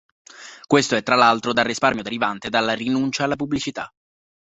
Questo 0.65 0.95
è 0.95 1.03
tra 1.03 1.13
l'altro 1.13 1.53
dal 1.53 1.63
risparmio 1.65 2.01
derivante 2.01 2.49
dalla 2.49 2.73
rinuncia 2.73 3.25
alla 3.25 3.35
pubblicità. 3.35 3.87